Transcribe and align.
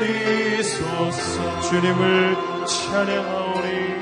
내리소서. 0.00 1.60
주님을 1.60 2.36
찬양하오니 2.66 4.00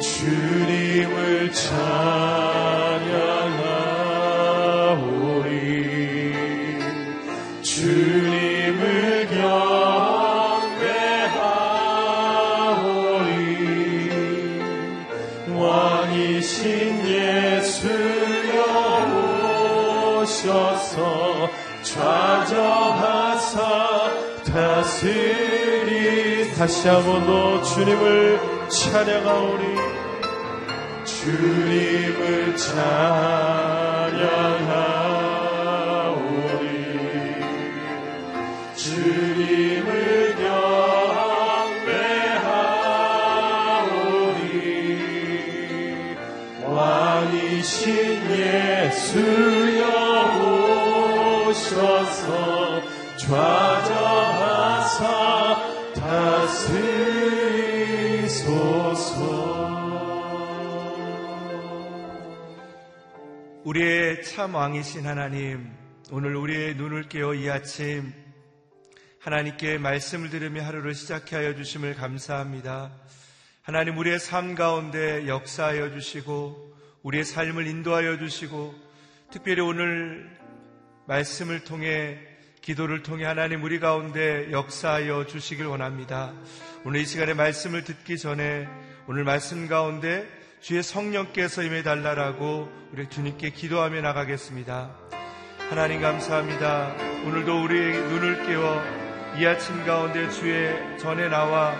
주님을 0.00 1.52
찬양하오니 1.52 1.88
다시 26.68 26.86
한번 26.86 27.24
더 27.24 27.62
주님을 27.62 28.68
찬양하오니 28.68 29.74
주님을 31.02 32.56
찬양하오니 32.58 34.18
우리의 63.68 64.22
참 64.22 64.54
왕이신 64.54 65.06
하나님, 65.06 65.70
오늘 66.10 66.34
우리의 66.36 66.76
눈을 66.76 67.10
깨어 67.10 67.34
이 67.34 67.50
아침 67.50 68.14
하나님께 69.20 69.76
말씀을 69.76 70.30
들으며 70.30 70.64
하루를 70.64 70.94
시작해 70.94 71.36
하여 71.36 71.54
주심을 71.54 71.94
감사합니다. 71.94 72.90
하나님 73.60 73.98
우리의 73.98 74.20
삶 74.20 74.54
가운데 74.54 75.28
역사하여 75.28 75.92
주시고 75.92 76.76
우리의 77.02 77.24
삶을 77.24 77.66
인도하여 77.66 78.16
주시고 78.16 78.74
특별히 79.30 79.60
오늘 79.60 80.30
말씀을 81.06 81.64
통해 81.64 82.18
기도를 82.62 83.02
통해 83.02 83.26
하나님 83.26 83.62
우리 83.62 83.80
가운데 83.80 84.50
역사하여 84.50 85.26
주시길 85.26 85.66
원합니다. 85.66 86.32
오늘 86.84 87.00
이 87.00 87.06
시간에 87.06 87.34
말씀을 87.34 87.82
듣기 87.82 88.18
전에 88.18 88.68
오늘 89.08 89.24
말씀 89.24 89.66
가운데 89.66 90.28
주의 90.60 90.80
성령께서 90.82 91.64
임해 91.64 91.82
달라라고 91.82 92.68
우리 92.92 93.08
주님께 93.08 93.50
기도하며 93.50 94.00
나가겠습니다. 94.00 94.90
하나님 95.70 96.00
감사합니다. 96.00 96.94
오늘도 97.26 97.64
우리의 97.64 98.00
눈을 98.00 98.46
깨워 98.46 98.80
이 99.36 99.44
아침 99.44 99.84
가운데 99.84 100.30
주의 100.30 100.98
전에 100.98 101.28
나와 101.28 101.74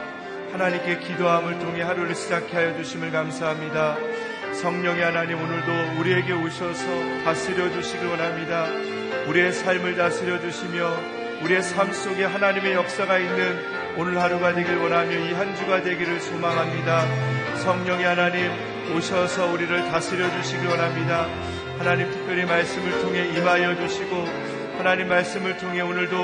하나님께 0.52 0.98
기도함을 0.98 1.60
통해 1.60 1.82
하루를 1.82 2.14
시작해 2.16 2.56
하여 2.56 2.76
주심을 2.76 3.12
감사합니다. 3.12 3.96
성령의 4.60 5.02
하나님 5.02 5.40
오늘도 5.40 6.00
우리에게 6.00 6.32
오셔서 6.32 7.22
다스려 7.24 7.70
주시길 7.70 8.04
원합니다. 8.04 8.66
우리의 9.28 9.52
삶을 9.52 9.96
다스려 9.96 10.40
주시며 10.40 11.17
우리의 11.42 11.62
삶 11.62 11.92
속에 11.92 12.24
하나님의 12.24 12.72
역사가 12.74 13.18
있는 13.18 13.78
오늘 13.96 14.20
하루가 14.20 14.54
되길 14.54 14.76
원하며 14.76 15.12
이 15.12 15.32
한 15.34 15.54
주가 15.56 15.82
되기를 15.82 16.20
소망합니다. 16.20 17.06
성령의 17.58 18.04
하나님 18.06 18.50
오셔서 18.94 19.46
우리를 19.52 19.84
다스려 19.90 20.30
주시길 20.30 20.66
원합니다. 20.68 21.26
하나님 21.78 22.10
특별히 22.10 22.44
말씀을 22.44 23.00
통해 23.02 23.28
임하여 23.36 23.76
주시고 23.76 24.26
하나님 24.78 25.08
말씀을 25.08 25.58
통해 25.58 25.80
오늘도 25.80 26.16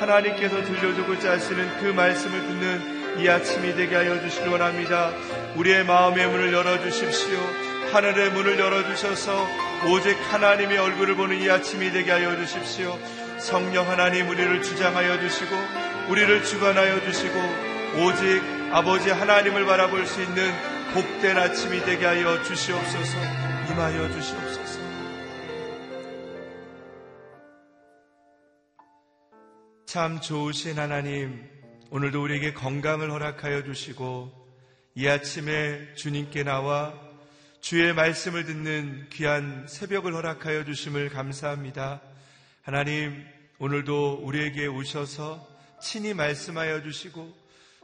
하나님께서 0.00 0.62
들려주고자 0.64 1.32
하시는 1.32 1.68
그 1.80 1.86
말씀을 1.86 2.40
듣는 2.40 3.20
이 3.20 3.28
아침이 3.28 3.74
되게 3.74 3.94
하여 3.96 4.20
주시길 4.20 4.48
원합니다. 4.48 5.10
우리의 5.56 5.84
마음의 5.84 6.26
문을 6.28 6.52
열어 6.52 6.80
주십시오. 6.82 7.38
하늘의 7.92 8.30
문을 8.30 8.58
열어 8.58 8.84
주셔서 8.86 9.46
오직 9.90 10.16
하나님의 10.32 10.78
얼굴을 10.78 11.14
보는 11.16 11.40
이 11.40 11.50
아침이 11.50 11.90
되게 11.92 12.10
하여 12.10 12.36
주십시오. 12.36 12.98
성령 13.42 13.90
하나님 13.90 14.28
우리를 14.28 14.62
주장하여 14.62 15.18
주시고 15.18 15.50
우리를 16.08 16.44
주관하여 16.44 17.00
주시고 17.00 17.34
오직 17.98 18.40
아버지 18.72 19.10
하나님을 19.10 19.66
바라볼 19.66 20.06
수 20.06 20.22
있는 20.22 20.52
복된 20.94 21.36
아침이 21.36 21.80
되게 21.80 22.06
하여 22.06 22.40
주시옵소서 22.44 23.18
임하여 23.68 24.12
주시옵소서 24.12 24.80
참 29.86 30.20
좋으신 30.20 30.78
하나님 30.78 31.44
오늘도 31.90 32.22
우리에게 32.22 32.52
건강을 32.54 33.10
허락하여 33.10 33.64
주시고 33.64 34.30
이 34.94 35.08
아침에 35.08 35.94
주님께 35.96 36.44
나와 36.44 36.94
주의 37.60 37.92
말씀을 37.92 38.44
듣는 38.44 39.08
귀한 39.10 39.66
새벽을 39.68 40.14
허락하여 40.14 40.64
주심을 40.64 41.08
감사합니다. 41.10 42.11
하나님, 42.62 43.26
오늘도 43.58 44.20
우리에게 44.22 44.68
오셔서 44.68 45.44
친히 45.82 46.14
말씀하여 46.14 46.84
주시고 46.84 47.36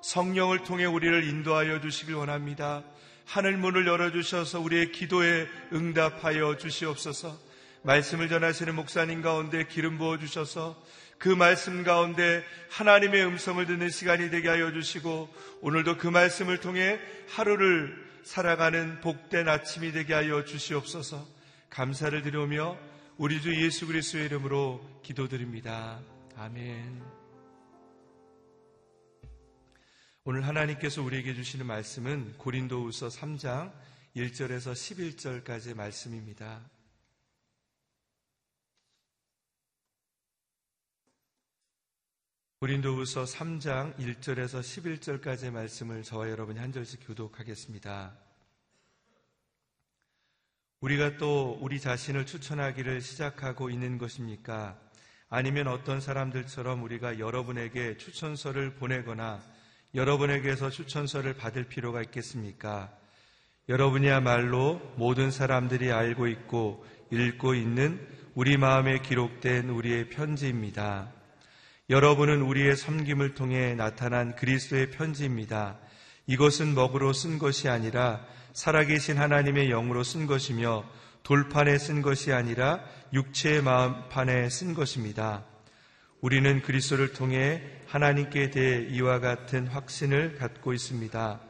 성령을 0.05 0.63
통해 0.63 0.85
우리를 0.85 1.25
인도하여 1.25 1.81
주시길 1.81 2.15
원합니다. 2.15 2.85
하늘 3.25 3.57
문을 3.57 3.89
열어주셔서 3.89 4.61
우리의 4.61 4.93
기도에 4.93 5.49
응답하여 5.73 6.59
주시옵소서 6.59 7.37
말씀을 7.83 8.29
전하시는 8.29 8.73
목사님 8.77 9.21
가운데 9.21 9.67
기름 9.67 9.99
부어주셔서 9.99 10.81
그 11.19 11.29
말씀 11.29 11.83
가운데 11.83 12.45
하나님의 12.71 13.27
음성을 13.27 13.67
듣는 13.67 13.91
시간이 13.91 14.31
되게 14.31 14.49
하여 14.49 14.71
주시고 14.71 15.29
오늘도 15.61 15.97
그 15.97 16.07
말씀을 16.07 16.59
통해 16.59 17.01
하루를 17.31 17.97
살아가는 18.23 19.01
복된 19.01 19.49
아침이 19.49 19.91
되게 19.91 20.15
하여 20.15 20.45
주시옵소서 20.45 21.27
감사를 21.69 22.23
드리며 22.23 22.79
우리 23.21 23.43
주 23.43 23.53
예수 23.53 23.85
그리스도의 23.89 24.27
이름으로 24.27 25.01
기도드립니다. 25.03 26.01
아멘. 26.37 27.03
오늘 30.23 30.47
하나님께서 30.47 31.03
우리에게 31.03 31.35
주시는 31.35 31.67
말씀은 31.67 32.39
고린도후서 32.39 33.09
3장 33.09 33.73
1절에서 34.15 34.73
11절까지의 34.73 35.75
말씀입니다. 35.75 36.71
고린도후서 42.61 43.25
3장 43.25 43.97
1절에서 43.99 44.61
11절까지의 44.61 45.51
말씀을 45.51 46.05
저와 46.05 46.31
여러분이 46.31 46.61
한 46.61 46.71
절씩 46.71 47.01
교독하겠습니다. 47.05 48.28
우리가 50.81 51.17
또 51.17 51.59
우리 51.61 51.81
자신을 51.81 52.25
추천하기를 52.25 53.01
시작하고 53.01 53.69
있는 53.69 53.99
것입니까? 53.99 54.77
아니면 55.29 55.67
어떤 55.67 56.01
사람들처럼 56.01 56.85
우리가 56.85 57.19
여러분에게 57.19 57.97
추천서를 57.97 58.77
보내거나 58.77 59.43
여러분에게서 59.97 60.71
추천서를 60.71 61.35
받을 61.35 61.65
필요가 61.65 62.01
있겠습니까? 62.03 62.93
여러분이야말로 63.69 64.81
모든 64.97 65.33
사람들이 65.33 65.91
알고 65.91 66.29
있고 66.29 66.87
읽고 67.11 67.55
있는 67.55 68.07
우리 68.35 68.57
마음에 68.57 69.01
기록된 69.01 69.71
우리의 69.71 70.11
편지입니다. 70.11 71.13
여러분은 71.91 72.43
우리의 72.43 72.77
섬김을 72.77 73.35
통해 73.35 73.75
나타난 73.75 74.37
그리스도의 74.37 74.91
편지입니다. 74.93 75.79
이것은 76.29 76.75
먹으로 76.75 77.13
쓴 77.13 77.39
것이 77.39 77.69
아니라 77.69 78.25
살아계신 78.53 79.19
하나님의 79.19 79.69
영으로 79.69 80.05
쓴 80.05 80.27
것이며 80.27 80.85
돌판에 81.23 81.79
쓴 81.79 82.03
것이 82.03 82.33
아니라 82.33 82.81
육체의 83.13 83.63
마음판에 83.63 84.49
쓴 84.51 84.75
것입니다. 84.75 85.45
우리는 86.21 86.63
그리스도를 86.63 87.13
통해 87.13 87.63
하나님께 87.87 88.51
대해 88.51 88.87
이와 88.91 89.21
같은 89.21 89.67
확신을 89.67 90.37
갖고 90.37 90.73
있습니다. 90.73 91.41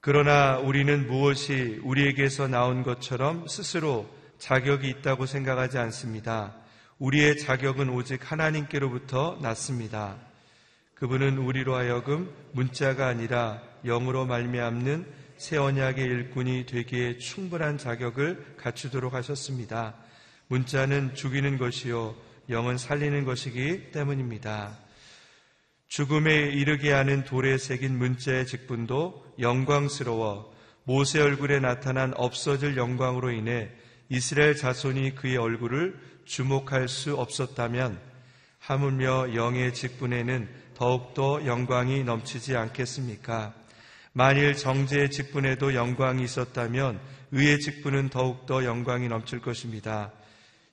그러나 0.00 0.58
우리는 0.58 1.06
무엇이 1.08 1.80
우리에게서 1.82 2.46
나온 2.46 2.82
것처럼 2.82 3.48
스스로 3.48 4.08
자격이 4.38 4.88
있다고 4.88 5.26
생각하지 5.26 5.78
않습니다. 5.78 6.54
우리의 6.98 7.38
자격은 7.38 7.88
오직 7.88 8.30
하나님께로부터 8.30 9.38
났습니다. 9.40 10.16
그분은 10.94 11.38
우리로 11.38 11.74
하여금 11.74 12.30
문자가 12.52 13.08
아니라 13.08 13.60
영으로 13.84 14.26
말미암는 14.26 15.06
새 15.36 15.56
언약의 15.56 16.04
일꾼이 16.04 16.66
되기에 16.66 17.18
충분한 17.18 17.78
자격을 17.78 18.56
갖추도록 18.56 19.14
하셨습니다. 19.14 19.94
문자는 20.46 21.14
죽이는 21.14 21.58
것이요 21.58 22.14
영은 22.48 22.78
살리는 22.78 23.24
것이기 23.24 23.90
때문입니다. 23.90 24.78
죽음에 25.88 26.34
이르게 26.50 26.92
하는 26.92 27.24
돌에 27.24 27.58
새긴 27.58 27.98
문자의 27.98 28.46
직분도 28.46 29.34
영광스러워 29.38 30.54
모세 30.84 31.20
얼굴에 31.20 31.60
나타난 31.60 32.12
없어질 32.16 32.76
영광으로 32.76 33.30
인해 33.30 33.70
이스라엘 34.08 34.54
자손이 34.54 35.14
그의 35.14 35.36
얼굴을 35.36 35.98
주목할 36.24 36.88
수 36.88 37.16
없었다면 37.16 38.13
하물며 38.66 39.34
영의 39.34 39.74
직분에는 39.74 40.48
더욱더 40.74 41.44
영광이 41.44 42.02
넘치지 42.04 42.56
않겠습니까? 42.56 43.52
만일 44.12 44.56
정제의 44.56 45.10
직분에도 45.10 45.74
영광이 45.74 46.24
있었다면 46.24 46.98
의의 47.32 47.60
직분은 47.60 48.08
더욱더 48.08 48.64
영광이 48.64 49.08
넘칠 49.08 49.40
것입니다. 49.40 50.12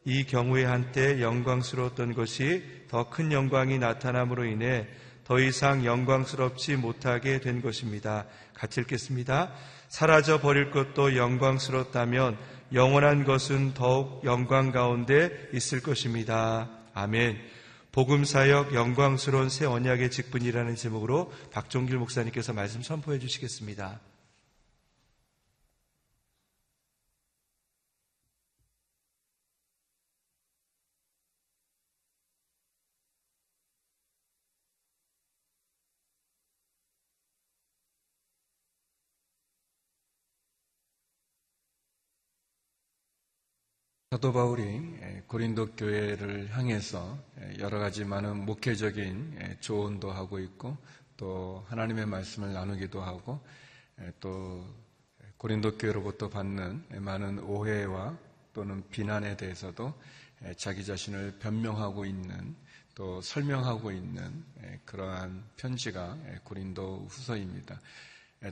이 0.05 0.24
경우에 0.24 0.63
한때 0.63 1.21
영광스러웠던 1.21 2.13
것이 2.13 2.63
더 2.88 3.10
큰 3.10 3.31
영광이 3.31 3.77
나타남으로 3.77 4.45
인해 4.45 4.88
더 5.25 5.39
이상 5.39 5.86
영광스럽지 5.86 6.77
못하게 6.77 7.41
된 7.41 7.62
것입니다. 7.62 8.25
같이 8.53 8.81
읽겠습니다. 8.81 9.51
사라져 9.89 10.39
버릴 10.39 10.71
것도 10.71 11.17
영광스럽다면 11.17 12.38
영원한 12.74 13.25
것은 13.25 13.74
더욱 13.74 14.24
영광 14.24 14.71
가운데 14.71 15.29
있을 15.53 15.81
것입니다. 15.81 16.69
아멘. 16.93 17.61
복음사역 17.91 18.74
영광스러운 18.74 19.50
새 19.50 19.65
언약의 19.65 20.12
직분이라는 20.12 20.75
제목으로 20.75 21.31
박종길 21.51 21.98
목사님께서 21.98 22.53
말씀 22.53 22.81
선포해 22.81 23.19
주시겠습니다. 23.19 24.00
사도 44.12 44.33
바울이 44.33 45.00
고린도 45.31 45.75
교회를 45.77 46.50
향해서 46.51 47.17
여러 47.59 47.79
가지 47.79 48.03
많은 48.03 48.45
목회적인 48.45 49.59
조언도 49.61 50.11
하고 50.11 50.39
있고 50.39 50.75
또 51.15 51.65
하나님의 51.69 52.05
말씀을 52.05 52.51
나누기도 52.51 53.01
하고 53.01 53.39
또 54.19 54.61
고린도 55.38 55.77
교회로부터 55.77 56.27
받는 56.27 56.83
많은 57.00 57.39
오해와 57.39 58.17
또는 58.51 58.83
비난에 58.89 59.38
대해서도 59.38 59.93
자기 60.57 60.83
자신을 60.83 61.39
변명하고 61.39 62.03
있는 62.03 62.53
또 62.93 63.21
설명하고 63.21 63.93
있는 63.93 64.43
그러한 64.83 65.45
편지가 65.55 66.17
고린도 66.43 67.07
후서입니다. 67.09 67.79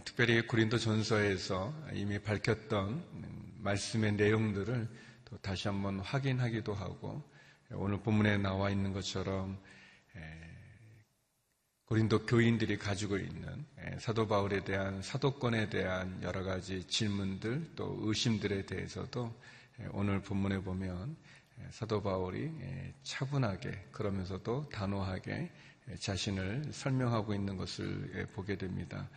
특별히 0.05 0.47
고린도 0.47 0.77
전서에서 0.77 1.73
이미 1.91 2.19
밝혔던 2.19 3.57
말씀의 3.63 4.13
내용들을 4.13 5.08
또 5.29 5.37
다시 5.37 5.67
한번 5.67 5.99
확인하기도 5.99 6.73
하고 6.73 7.23
오늘 7.71 7.99
본문에 8.01 8.37
나와 8.37 8.69
있는 8.69 8.93
것처럼 8.93 9.59
고린도 11.85 12.25
교인들이 12.25 12.77
가지고 12.77 13.17
있는 13.17 13.65
사도 13.99 14.27
바울에 14.27 14.63
대한 14.63 15.01
사도권에 15.01 15.69
대한 15.69 16.21
여러 16.21 16.43
가지 16.43 16.83
질문들 16.87 17.71
또 17.75 17.97
의심들에 18.01 18.65
대해서도 18.65 19.33
오늘 19.91 20.21
본문에 20.21 20.61
보면 20.61 21.15
사도 21.71 22.01
바울이 22.01 22.51
차분하게 23.03 23.87
그러면서도 23.91 24.69
단호하게 24.69 25.51
자신을 25.99 26.69
설명하고 26.71 27.33
있는 27.33 27.57
것을 27.57 28.27
보게 28.33 28.57
됩니다. 28.57 29.09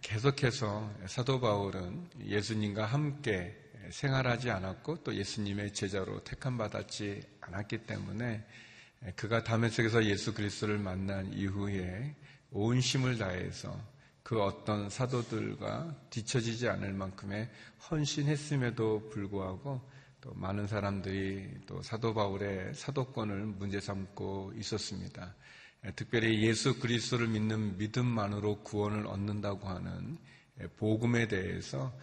계속해서 0.00 0.92
사도 1.06 1.40
바울은 1.40 2.08
예수님과 2.24 2.86
함께 2.86 3.65
생활하지 3.90 4.50
않았고 4.50 5.02
또 5.04 5.14
예수님의 5.14 5.72
제자로 5.72 6.22
택함 6.24 6.58
받았지 6.58 7.22
않았기 7.40 7.78
때문에 7.86 8.44
그가 9.14 9.44
다메섹에서 9.44 10.04
예수 10.04 10.34
그리스도를 10.34 10.78
만난 10.78 11.32
이후에 11.32 12.14
온 12.50 12.78
힘을 12.78 13.18
다해서 13.18 13.78
그 14.22 14.42
어떤 14.42 14.90
사도들과 14.90 15.94
뒤처지지 16.10 16.68
않을 16.68 16.92
만큼의 16.92 17.48
헌신했음에도 17.90 19.10
불구하고 19.10 19.80
또 20.20 20.32
많은 20.34 20.66
사람들이 20.66 21.48
또 21.66 21.80
사도 21.82 22.12
바울의 22.12 22.74
사도권을 22.74 23.46
문제 23.46 23.80
삼고 23.80 24.54
있었습니다. 24.56 25.34
특별히 25.94 26.42
예수 26.42 26.80
그리스도를 26.80 27.28
믿는 27.28 27.78
믿음만으로 27.78 28.62
구원을 28.62 29.06
얻는다고 29.06 29.68
하는 29.68 30.18
복음에 30.76 31.28
대해서 31.28 31.96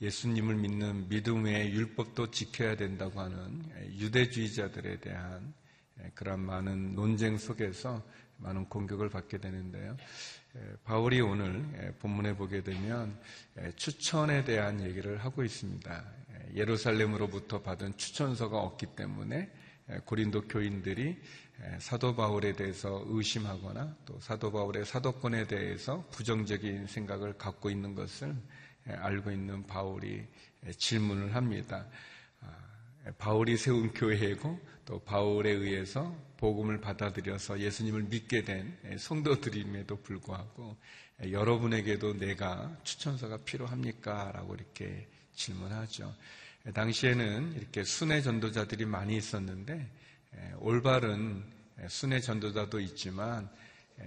예수님을 0.00 0.54
믿는 0.54 1.08
믿음의 1.08 1.72
율법도 1.72 2.30
지켜야 2.30 2.76
된다고 2.76 3.20
하는 3.20 3.62
유대주의자들에 3.98 5.00
대한 5.00 5.52
그런 6.14 6.40
많은 6.40 6.94
논쟁 6.94 7.36
속에서 7.36 8.02
많은 8.38 8.64
공격을 8.70 9.10
받게 9.10 9.38
되는데요. 9.38 9.96
바울이 10.84 11.20
오늘 11.20 11.94
본문에 11.98 12.34
보게 12.36 12.62
되면 12.62 13.18
추천에 13.76 14.44
대한 14.44 14.82
얘기를 14.82 15.18
하고 15.18 15.44
있습니다. 15.44 16.04
예루살렘으로부터 16.54 17.62
받은 17.62 17.96
추천서가 17.98 18.58
없기 18.58 18.86
때문에 18.96 19.50
고린도 20.06 20.48
교인들이 20.48 21.18
사도 21.78 22.16
바울에 22.16 22.54
대해서 22.54 23.04
의심하거나 23.06 23.96
또 24.06 24.18
사도 24.20 24.50
바울의 24.50 24.86
사도권에 24.86 25.46
대해서 25.46 26.08
부정적인 26.10 26.86
생각을 26.86 27.34
갖고 27.34 27.68
있는 27.68 27.94
것을 27.94 28.34
알고 28.94 29.30
있는 29.30 29.66
바울이 29.66 30.26
질문을 30.76 31.34
합니다. 31.34 31.86
아, 32.40 33.12
바울이 33.18 33.56
세운 33.56 33.92
교회고 33.92 34.60
또 34.84 34.98
바울에 35.00 35.50
의해서 35.50 36.14
복음을 36.36 36.80
받아들여서 36.80 37.60
예수님을 37.60 38.04
믿게 38.04 38.44
된 38.44 38.76
성도들임에도 38.98 39.96
불구하고 40.02 40.76
여러분에게도 41.30 42.14
내가 42.18 42.76
추천서가 42.82 43.38
필요합니까? 43.44 44.32
라고 44.32 44.54
이렇게 44.54 45.06
질문하죠. 45.34 46.14
당시에는 46.74 47.54
이렇게 47.56 47.84
순회 47.84 48.22
전도자들이 48.22 48.86
많이 48.86 49.16
있었는데 49.16 49.86
올바른 50.58 51.44
순회 51.88 52.20
전도자도 52.20 52.80
있지만 52.80 53.48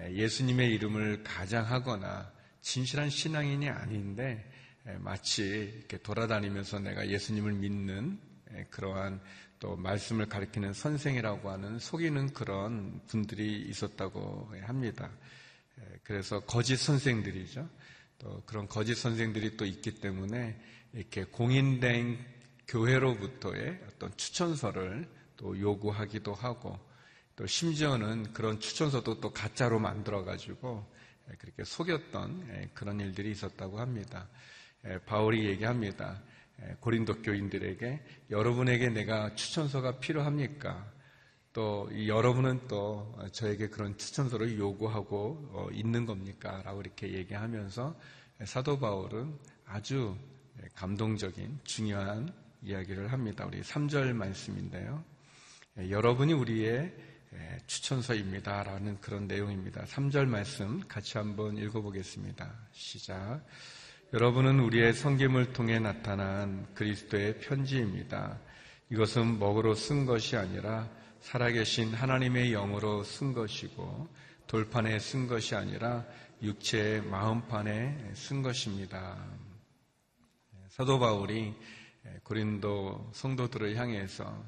예수님의 0.10 0.72
이름을 0.74 1.24
가장하거나 1.24 2.32
진실한 2.62 3.10
신앙인이 3.10 3.70
아닌데 3.70 4.50
마치 5.00 5.74
이렇게 5.78 5.98
돌아다니면서 5.98 6.80
내가 6.80 7.08
예수님을 7.08 7.54
믿는 7.54 8.20
그러한 8.70 9.22
또 9.60 9.78
말씀을 9.78 10.28
가리키는 10.28 10.74
선생이라고 10.74 11.50
하는 11.50 11.80
속이는 11.80 12.34
그런 12.34 13.02
분들이 13.08 13.62
있었다고 13.62 14.52
합니다. 14.64 15.10
그래서 16.04 16.42
거짓 16.42 16.78
선생들이죠. 16.78 17.70
또 18.20 18.44
그런 18.46 18.68
거짓 18.68 18.96
선생들이 18.96 19.58
또 19.58 19.66
있기 19.66 20.02
때문에 20.02 20.60
이렇게 20.94 21.24
공인된 21.24 22.20
교회로부터의 22.68 23.82
어떤 23.88 24.16
추천서를 24.18 25.08
또 25.38 25.60
요구하기도 25.60 26.34
하고 26.34 26.78
또 27.36 27.48
심지어는 27.48 28.34
그런 28.34 28.60
추천서도 28.60 29.20
또 29.20 29.32
가짜로 29.32 29.80
만들어가지고 29.80 30.86
그렇게 31.40 31.64
속였던 31.64 32.72
그런 32.74 33.00
일들이 33.00 33.32
있었다고 33.32 33.80
합니다. 33.80 34.28
바울이 35.06 35.46
얘기합니다. 35.46 36.22
고린도 36.80 37.22
교인들에게 37.22 38.04
여러분에게 38.30 38.90
내가 38.90 39.34
추천서가 39.36 40.00
필요합니까? 40.00 40.92
또 41.52 41.90
여러분은 42.08 42.68
또 42.68 43.16
저에게 43.32 43.70
그런 43.70 43.96
추천서를 43.98 44.58
요구하고 44.58 45.50
어, 45.52 45.68
있는 45.72 46.06
겁니까? 46.06 46.62
라고 46.64 46.82
이렇게 46.82 47.14
얘기하면서 47.14 47.96
사도 48.46 48.80
바울은 48.80 49.38
아주 49.66 50.18
감동적인 50.76 51.60
중요한 51.64 52.34
이야기를 52.64 53.12
합니다. 53.12 53.46
우리 53.46 53.62
3절 53.62 54.14
말씀인데요. 54.14 55.04
여러분이 55.78 56.34
우리의 56.34 56.94
추천서입니다. 57.68 58.64
라는 58.64 59.00
그런 59.02 59.28
내용입니다. 59.28 59.84
3절 59.86 60.26
말씀 60.26 60.80
같이 60.88 61.18
한번 61.18 61.58
읽어보겠습니다. 61.58 62.52
시작. 62.72 63.44
여러분은 64.14 64.60
우리의 64.60 64.94
성김을 64.94 65.54
통해 65.54 65.80
나타난 65.80 66.72
그리스도의 66.76 67.40
편지입니다. 67.40 68.40
이것은 68.92 69.40
먹으로 69.40 69.74
쓴 69.74 70.06
것이 70.06 70.38
아니라 70.38 70.88
살아계신 71.22 71.96
하나님의 71.96 72.52
영으로 72.52 73.04
쓴 73.04 73.34
것이고 73.34 74.08
돌판에 74.46 75.00
쓴 75.00 75.28
것이 75.28 75.56
아니라 75.56 76.06
육체의 76.44 77.02
마음판에 77.02 78.12
쓴 78.14 78.44
것입니다. 78.44 79.18
사도 80.70 81.00
바울이 81.00 81.56
고린도 82.22 83.14
성도들을 83.16 83.76
향해서 83.78 84.46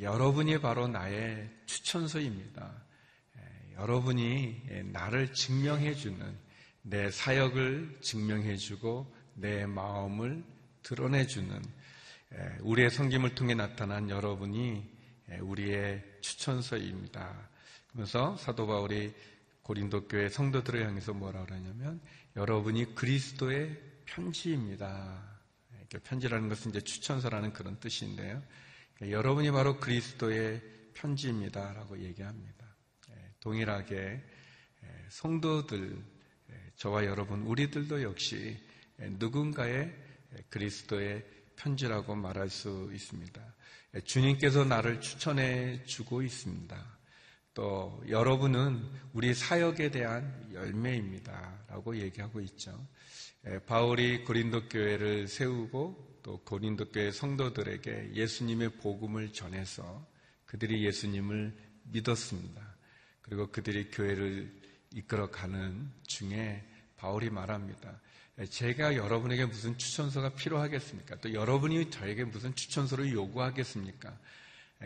여러분이 0.00 0.58
바로 0.62 0.88
나의 0.88 1.50
추천서입니다. 1.66 2.72
여러분이 3.74 4.86
나를 4.86 5.34
증명해주는 5.34 6.49
내 6.82 7.10
사역을 7.10 7.98
증명해주고 8.00 9.14
내 9.34 9.66
마음을 9.66 10.44
드러내주는 10.82 11.62
우리의 12.60 12.90
성김을 12.90 13.34
통해 13.34 13.54
나타난 13.54 14.08
여러분이 14.08 14.88
우리의 15.40 16.04
추천서입니다. 16.20 17.48
그러면서 17.88 18.36
사도 18.36 18.66
바울이 18.66 19.14
고린도 19.62 20.08
교회 20.08 20.28
성도들을 20.28 20.86
향해서 20.86 21.12
뭐라 21.12 21.44
그러냐면 21.44 22.00
여러분이 22.36 22.94
그리스도의 22.94 23.78
편지입니다. 24.06 25.38
편지라는 26.04 26.48
것은 26.48 26.70
이제 26.70 26.80
추천서라는 26.80 27.52
그런 27.52 27.78
뜻인데요. 27.78 28.42
그러니까 28.94 29.18
여러분이 29.18 29.50
바로 29.50 29.78
그리스도의 29.78 30.62
편지입니다라고 30.94 32.00
얘기합니다. 32.00 32.66
동일하게 33.40 34.22
성도들 35.08 36.19
저와 36.76 37.04
여러분, 37.04 37.42
우리들도 37.42 38.02
역시 38.02 38.58
누군가의 39.18 39.94
그리스도의 40.48 41.24
편지라고 41.56 42.14
말할 42.14 42.48
수 42.48 42.90
있습니다. 42.92 43.54
주님께서 44.04 44.64
나를 44.64 45.00
추천해 45.00 45.82
주고 45.84 46.22
있습니다. 46.22 46.98
또 47.52 48.02
여러분은 48.08 48.82
우리 49.12 49.34
사역에 49.34 49.90
대한 49.90 50.50
열매입니다. 50.54 51.64
라고 51.68 51.96
얘기하고 51.96 52.40
있죠. 52.42 52.86
바울이 53.66 54.24
고린도 54.24 54.68
교회를 54.68 55.26
세우고 55.26 56.20
또 56.22 56.38
고린도 56.44 56.90
교회 56.90 57.10
성도들에게 57.10 58.12
예수님의 58.14 58.76
복음을 58.76 59.32
전해서 59.32 60.06
그들이 60.46 60.84
예수님을 60.84 61.56
믿었습니다. 61.84 62.76
그리고 63.22 63.50
그들이 63.50 63.90
교회를 63.90 64.59
이끌어가는 64.94 65.90
중에 66.06 66.64
바울이 66.96 67.30
말합니다. 67.30 68.00
제가 68.48 68.96
여러분에게 68.96 69.44
무슨 69.44 69.76
추천서가 69.76 70.30
필요하겠습니까? 70.30 71.16
또 71.16 71.32
여러분이 71.32 71.90
저에게 71.90 72.24
무슨 72.24 72.54
추천서를 72.54 73.12
요구하겠습니까? 73.12 74.16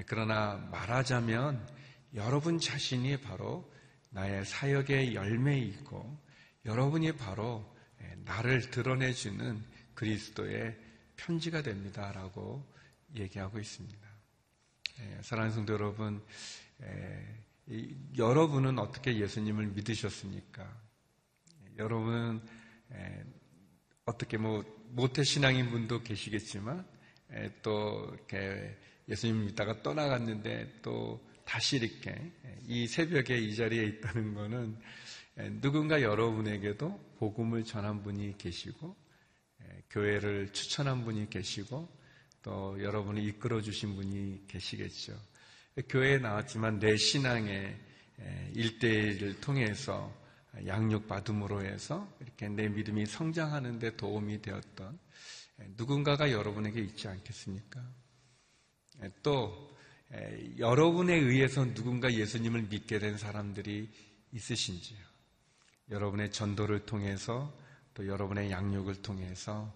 그러나 0.06 0.56
말하자면 0.70 1.66
여러분 2.14 2.58
자신이 2.58 3.20
바로 3.20 3.70
나의 4.10 4.44
사역의 4.44 5.14
열매이고 5.14 6.18
여러분이 6.64 7.12
바로 7.16 7.64
나를 8.24 8.70
드러내주는 8.70 9.62
그리스도의 9.94 10.76
편지가 11.16 11.62
됩니다라고 11.62 12.64
얘기하고 13.14 13.58
있습니다. 13.58 14.08
사랑하는 15.22 15.54
성도 15.54 15.74
여러분, 15.74 16.22
여러분은 18.16 18.78
어떻게 18.78 19.18
예수님을 19.18 19.68
믿으셨습니까? 19.68 20.70
여러분은 21.78 22.42
어떻게 24.04 24.36
뭐 24.36 24.62
모태 24.90 25.24
신앙인 25.24 25.70
분도 25.70 26.02
계시겠지만 26.02 26.86
또 27.62 28.10
이렇게 28.12 28.76
예수님 29.08 29.46
믿다가 29.46 29.82
떠나갔는데 29.82 30.80
또 30.82 31.26
다시 31.44 31.76
이렇게 31.76 32.32
이 32.66 32.86
새벽에 32.86 33.38
이 33.38 33.56
자리에 33.56 33.84
있다는 33.84 34.34
것은 34.34 34.78
누군가 35.60 36.02
여러분에게도 36.02 37.16
복음을 37.18 37.64
전한 37.64 38.02
분이 38.02 38.36
계시고 38.38 38.94
교회를 39.90 40.52
추천한 40.52 41.04
분이 41.04 41.30
계시고 41.30 41.88
또 42.42 42.82
여러분을 42.82 43.22
이끌어 43.24 43.62
주신 43.62 43.94
분이 43.94 44.46
계시겠죠. 44.48 45.18
교회에 45.82 46.18
나왔지만 46.18 46.78
내 46.78 46.96
신앙의 46.96 47.76
일대일을 48.54 49.40
통해서 49.40 50.14
양육받음으로 50.66 51.64
해서 51.64 52.08
이렇게 52.20 52.48
내 52.48 52.68
믿음이 52.68 53.06
성장하는 53.06 53.80
데 53.80 53.96
도움이 53.96 54.40
되었던 54.40 54.98
누군가가 55.76 56.30
여러분에게 56.30 56.80
있지 56.80 57.08
않겠습니까? 57.08 57.82
또 59.24 59.74
여러분에 60.58 61.14
의해서 61.16 61.64
누군가 61.74 62.12
예수님을 62.12 62.62
믿게 62.70 63.00
된 63.00 63.18
사람들이 63.18 63.90
있으신지요? 64.32 64.98
여러분의 65.90 66.30
전도를 66.30 66.86
통해서 66.86 67.52
또 67.94 68.06
여러분의 68.06 68.50
양육을 68.52 69.02
통해서 69.02 69.74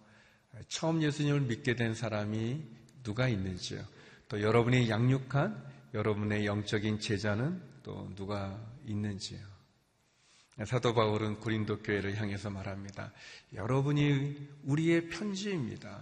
처음 0.68 1.02
예수님을 1.02 1.40
믿게 1.42 1.74
된 1.74 1.94
사람이 1.94 2.64
누가 3.02 3.28
있는지요? 3.28 3.84
또 4.28 4.40
여러분이 4.40 4.88
양육한 4.88 5.77
여러분의 5.94 6.46
영적인 6.46 7.00
제자는 7.00 7.62
또 7.82 8.12
누가 8.14 8.60
있는지요? 8.86 9.38
사도 10.66 10.92
바울은 10.92 11.40
고린도 11.40 11.82
교회를 11.82 12.16
향해서 12.16 12.50
말합니다. 12.50 13.12
여러분이 13.54 14.48
우리의 14.64 15.08
편지입니다. 15.08 16.00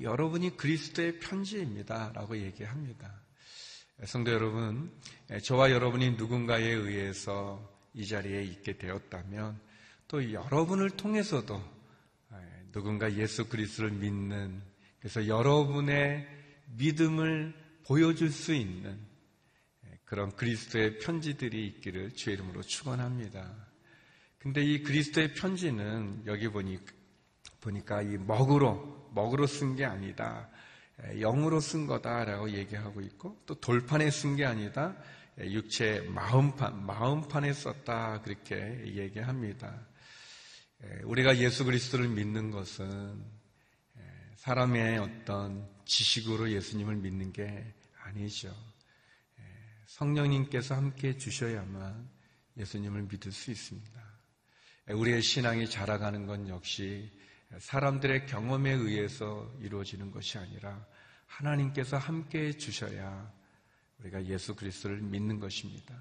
여러분이 0.00 0.56
그리스도의 0.56 1.20
편지입니다. 1.20 2.12
라고 2.14 2.36
얘기합니다. 2.36 3.22
성도 4.04 4.30
여러분, 4.30 4.92
저와 5.42 5.70
여러분이 5.70 6.12
누군가에 6.12 6.64
의해서 6.64 7.76
이 7.94 8.06
자리에 8.06 8.44
있게 8.44 8.76
되었다면 8.76 9.58
또 10.06 10.32
여러분을 10.32 10.90
통해서도 10.90 11.60
누군가 12.72 13.12
예수 13.16 13.48
그리스도를 13.48 13.90
믿는 13.92 14.62
그래서 15.00 15.26
여러분의 15.26 16.28
믿음을 16.76 17.54
보여줄 17.84 18.30
수 18.30 18.52
있는 18.52 19.07
그런 20.08 20.34
그리스도의 20.34 21.00
편지들이 21.00 21.66
있기를 21.66 22.12
주의 22.14 22.34
이름으로 22.34 22.62
축원합니다. 22.62 23.54
근데 24.38 24.62
이 24.62 24.82
그리스도의 24.82 25.34
편지는 25.34 26.22
여기 26.24 26.48
보니 26.48 26.78
보니까 27.60 28.00
이 28.00 28.16
먹으로 28.16 29.10
먹으로 29.12 29.46
쓴 29.46 29.76
게 29.76 29.84
아니다. 29.84 30.48
영으로 31.20 31.60
쓴 31.60 31.86
거다라고 31.86 32.50
얘기하고 32.52 33.02
있고 33.02 33.42
또 33.44 33.54
돌판에 33.56 34.10
쓴 34.10 34.36
게 34.36 34.46
아니다. 34.46 34.96
육체 35.40 36.00
마음판 36.08 36.86
마음판에 36.86 37.52
썼다 37.52 38.22
그렇게 38.22 38.56
얘기합니다. 38.86 39.86
우리가 41.04 41.36
예수 41.36 41.66
그리스도를 41.66 42.08
믿는 42.08 42.50
것은 42.50 43.22
사람의 44.36 44.98
어떤 44.98 45.68
지식으로 45.84 46.50
예수님을 46.50 46.96
믿는 46.96 47.32
게 47.32 47.74
아니죠. 48.04 48.67
성령님께서 49.88 50.74
함께 50.74 51.16
주셔야만 51.16 52.08
예수님을 52.58 53.02
믿을 53.04 53.32
수 53.32 53.50
있습니다. 53.50 54.00
우리의 54.90 55.22
신앙이 55.22 55.68
자라가는 55.68 56.26
건 56.26 56.48
역시 56.48 57.10
사람들의 57.58 58.26
경험에 58.26 58.70
의해서 58.70 59.50
이루어지는 59.60 60.10
것이 60.10 60.36
아니라 60.36 60.86
하나님께서 61.26 61.96
함께 61.96 62.52
주셔야 62.52 63.32
우리가 64.00 64.26
예수 64.26 64.54
그리스도를 64.54 65.00
믿는 65.00 65.40
것입니다. 65.40 65.94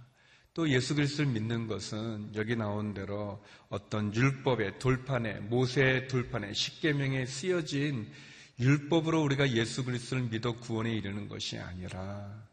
또 0.53 0.69
예수 0.69 0.93
그리스도를 0.93 1.31
믿는 1.31 1.67
것은 1.67 2.33
여기 2.35 2.55
나온 2.55 2.93
대로 2.93 3.43
어떤 3.69 4.13
율법의 4.13 4.79
돌판에 4.79 5.39
모세의 5.41 6.09
돌판에 6.09 6.53
십계명에 6.53 7.25
쓰여진 7.25 8.11
율법으로 8.59 9.21
우리가 9.23 9.49
예수 9.51 9.85
그리스도를 9.85 10.23
믿어 10.23 10.57
구원에 10.57 10.91
이르는 10.93 11.29
것이 11.29 11.57
아니라 11.57 12.46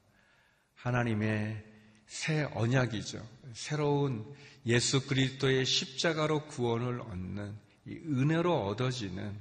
하나님의 0.85 1.65
새 2.07 2.43
언약이죠. 2.53 3.27
새로운 3.55 4.23
예수 4.67 5.07
그리스도의 5.07 5.65
십자가로 5.65 6.47
구원을 6.47 7.01
얻는 7.01 7.57
은혜로 7.89 8.67
얻어지는 8.67 9.35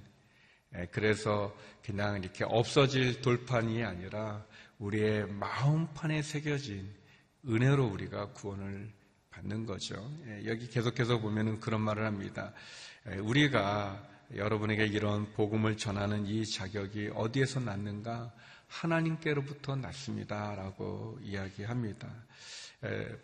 그래서 0.91 1.53
그냥 1.83 2.23
이렇게 2.23 2.45
없어질 2.45 3.21
돌판이 3.21 3.83
아니라 3.83 4.45
우리의 4.79 5.27
마음판에 5.33 6.21
새겨진 6.21 6.89
은혜로 7.45 7.87
우리가 7.87 8.31
구원을 8.31 8.89
받는 9.29 9.65
거죠. 9.65 9.95
여기 10.45 10.69
계속해서 10.69 11.19
보면은 11.19 11.59
그런 11.59 11.81
말을 11.81 12.05
합니다. 12.05 12.53
우리가 13.19 14.01
여러분에게 14.33 14.85
이런 14.85 15.33
복음을 15.33 15.75
전하는 15.75 16.25
이 16.25 16.45
자격이 16.45 17.11
어디에서 17.13 17.59
났는가? 17.59 18.31
하나님께로부터 18.73 19.75
났습니다. 19.75 20.55
라고 20.55 21.17
이야기합니다. 21.21 22.07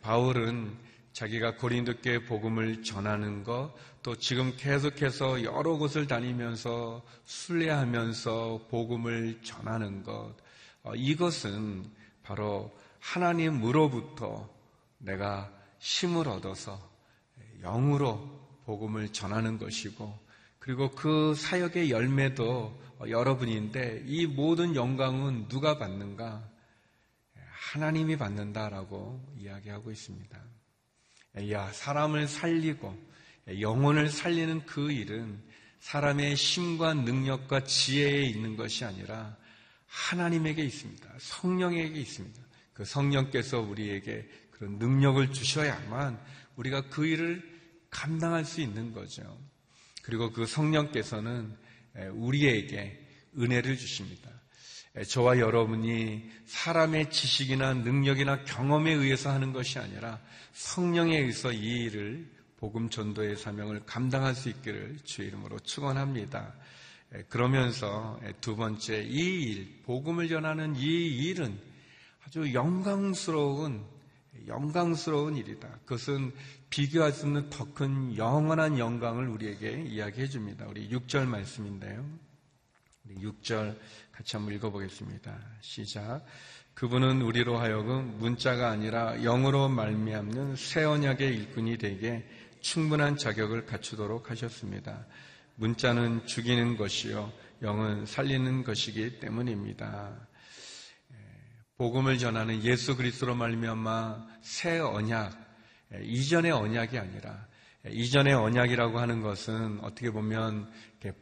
바울은 0.01 0.77
자기가 1.11 1.57
고린도께 1.57 2.25
복음을 2.25 2.83
전하는 2.83 3.43
것, 3.43 3.73
또 4.03 4.15
지금 4.15 4.55
계속해서 4.55 5.43
여러 5.43 5.75
곳을 5.77 6.07
다니면서 6.07 7.03
순례하면서 7.25 8.67
복음을 8.69 9.41
전하는 9.43 10.03
것, 10.03 10.33
어, 10.83 10.95
이것은 10.95 11.91
바로 12.23 12.71
하나님으로부터 12.99 14.49
내가 14.99 15.51
힘을 15.79 16.27
얻어서 16.29 16.79
영으로 17.61 18.19
복음을 18.65 19.11
전하는 19.11 19.57
것이고, 19.57 20.17
그리고 20.59 20.91
그 20.91 21.33
사역의 21.35 21.89
열매도 21.89 22.79
여러분인데 23.07 24.03
이 24.05 24.27
모든 24.27 24.75
영광은 24.75 25.47
누가 25.47 25.77
받는가? 25.77 26.47
하나님이 27.71 28.17
받는다라고 28.17 29.35
이야기하고 29.37 29.91
있습니다. 29.91 30.39
야, 31.51 31.71
사람을 31.71 32.27
살리고 32.27 32.97
영혼을 33.59 34.09
살리는 34.09 34.65
그 34.65 34.91
일은 34.91 35.41
사람의 35.79 36.35
힘과 36.35 36.93
능력과 36.93 37.63
지혜에 37.63 38.23
있는 38.23 38.57
것이 38.57 38.85
아니라 38.85 39.37
하나님에게 39.87 40.63
있습니다. 40.63 41.09
성령에게 41.17 41.99
있습니다. 41.99 42.41
그 42.73 42.85
성령께서 42.85 43.61
우리에게 43.61 44.27
그런 44.51 44.77
능력을 44.77 45.31
주셔야만 45.31 46.19
우리가 46.55 46.89
그 46.89 47.05
일을 47.05 47.43
감당할 47.89 48.45
수 48.45 48.61
있는 48.61 48.93
거죠. 48.93 49.23
그리고 50.09 50.31
그 50.31 50.47
성령께서는 50.47 51.55
우리에게 52.13 52.99
은혜를 53.37 53.77
주십니다. 53.77 54.27
저와 55.07 55.37
여러분이 55.37 56.27
사람의 56.47 57.11
지식이나 57.11 57.75
능력이나 57.75 58.43
경험에 58.43 58.91
의해서 58.91 59.29
하는 59.29 59.53
것이 59.53 59.77
아니라 59.77 60.19
성령에 60.53 61.15
의해서 61.15 61.51
이 61.51 61.83
일을 61.83 62.27
복음 62.57 62.89
전도의 62.89 63.35
사명을 63.35 63.85
감당할 63.85 64.33
수 64.33 64.49
있기를 64.49 64.97
주의 65.03 65.27
이름으로 65.27 65.59
축원합니다. 65.59 66.55
그러면서 67.29 68.19
두 68.41 68.55
번째 68.55 69.03
이 69.03 69.43
일, 69.43 69.83
복음을 69.83 70.27
전하는 70.27 70.75
이 70.75 70.85
일은 71.27 71.55
아주 72.25 72.51
영광스러운 72.51 73.85
영광스러운 74.47 75.35
일이다. 75.35 75.67
그것은 75.85 76.31
비교할 76.69 77.11
수 77.11 77.25
없는 77.25 77.49
더 77.49 77.73
큰 77.73 78.15
영원한 78.17 78.77
영광을 78.77 79.27
우리에게 79.27 79.83
이야기해 79.83 80.27
줍니다. 80.27 80.65
우리 80.67 80.89
6절 80.89 81.25
말씀인데요. 81.25 82.05
우리 83.05 83.15
6절 83.15 83.77
같이 84.11 84.35
한번 84.35 84.53
읽어보겠습니다. 84.55 85.39
시작. 85.61 86.25
그분은 86.73 87.21
우리로 87.21 87.57
하여금 87.57 88.17
문자가 88.19 88.69
아니라 88.69 89.15
영으로 89.17 89.67
말미암는 89.69 90.55
새 90.55 90.83
언약의 90.83 91.35
일꾼이 91.35 91.77
되게 91.77 92.25
충분한 92.61 93.17
자격을 93.17 93.65
갖추도록 93.65 94.31
하셨습니다. 94.31 95.05
문자는 95.55 96.25
죽이는 96.25 96.77
것이요 96.77 97.31
영은 97.61 98.05
살리는 98.05 98.63
것이기 98.63 99.19
때문입니다. 99.19 100.28
복음을 101.79 102.17
전하는 102.17 102.61
예수 102.65 102.97
그리스도로 102.97 103.35
말미암아 103.35 104.27
새 104.41 104.79
언약 104.79 105.31
이전의 106.03 106.51
언약이 106.51 106.97
아니라 106.97 107.47
이전의 107.87 108.33
언약이라고 108.33 108.99
하는 108.99 109.21
것은 109.21 109.79
어떻게 109.81 110.11
보면 110.11 110.69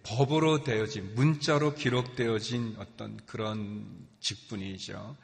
법으로 0.01 0.63
되어진 0.63 1.13
문자로 1.13 1.75
기록되어진 1.75 2.75
어떤 2.79 3.17
그런 3.27 3.85
직분이죠. 4.19 5.15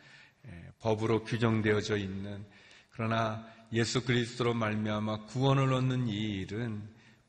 법으로 0.81 1.23
규정되어져 1.23 1.97
있는 1.97 2.45
그러나 2.91 3.43
예수 3.71 4.05
그리스도로 4.05 4.53
말미암아 4.53 5.25
구원을 5.25 5.73
얻는 5.73 6.09
이 6.09 6.41
일은 6.41 6.79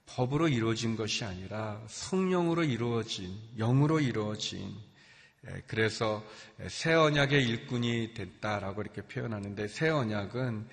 법으로 0.05 0.49
이루어진 0.49 0.95
것이 0.97 1.25
아니라 1.25 1.81
성령으로 1.87 2.65
이루어진 2.65 3.35
영으로 3.57 3.99
이루어진 4.01 4.77
그래서 5.67 6.25
새 6.69 6.93
언약의 6.93 7.47
일꾼이 7.47 8.15
됐다라고 8.15 8.83
이렇게 8.83 9.03
표현하는데 9.03 9.69
새 9.69 9.89
언약은 9.89 10.67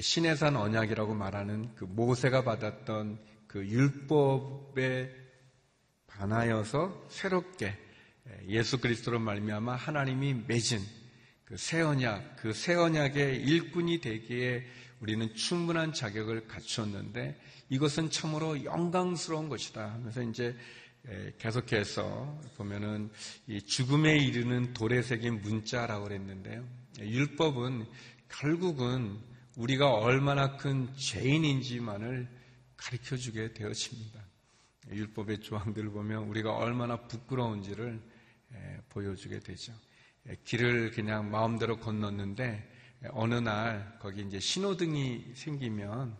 신해산 0.00 0.56
언약이라고 0.56 1.14
말하는 1.14 1.74
그 1.74 1.84
모세가 1.84 2.44
받았던 2.44 3.18
그 3.46 3.66
율법에 3.66 5.14
반하여서 6.06 7.06
새롭게 7.10 7.76
예수 8.48 8.80
그리스도로 8.80 9.18
말미암아 9.18 9.74
하나님이 9.74 10.34
맺은 10.46 10.78
그 11.52 11.56
새 11.58 11.82
언약, 11.82 12.36
그 12.36 12.52
새 12.54 12.74
언약의 12.74 13.42
일꾼이 13.42 14.00
되기에 14.00 14.64
우리는 15.00 15.34
충분한 15.34 15.92
자격을 15.92 16.48
갖추었는데 16.48 17.38
이것은 17.68 18.10
참으로 18.10 18.64
영광스러운 18.64 19.50
것이다 19.50 19.92
하면서 19.92 20.22
이제 20.22 20.56
계속해서 21.38 22.40
보면은 22.56 23.10
이 23.46 23.60
죽음에 23.60 24.18
이르는 24.18 24.72
돌에 24.72 25.02
새긴 25.02 25.42
문자라고 25.42 26.04
그랬는데요. 26.04 26.64
율법은 27.00 27.86
결국은 28.28 29.18
우리가 29.56 29.92
얼마나 29.92 30.56
큰 30.56 30.94
죄인인지만을 30.94 32.28
가르쳐 32.76 33.16
주게 33.16 33.52
되어집니다. 33.52 34.20
율법의 34.90 35.40
조항들을 35.40 35.90
보면 35.90 36.24
우리가 36.24 36.54
얼마나 36.56 36.96
부끄러운지를 36.96 38.00
보여주게 38.88 39.40
되죠. 39.40 39.72
길을 40.44 40.92
그냥 40.92 41.30
마음대로 41.30 41.78
건넜는데 41.78 42.70
어느 43.10 43.34
날 43.34 43.98
거기 43.98 44.22
이제 44.22 44.38
신호등이 44.38 45.32
생기면 45.34 46.16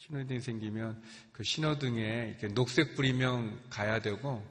신호등이 0.00 0.40
생기면 0.40 1.02
그 1.30 1.44
신호등에 1.44 2.28
이렇게 2.30 2.48
녹색 2.48 2.96
불이면 2.96 3.68
가야 3.68 4.00
되고 4.00 4.42